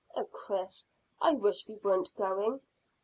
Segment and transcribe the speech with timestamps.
[0.15, 0.87] Oh, Chris,
[1.21, 2.61] I wish we weren't going."